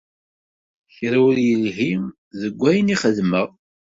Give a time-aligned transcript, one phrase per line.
[0.95, 1.91] Kra ur yelhi
[2.41, 3.47] deg wayen i xedmeɣ.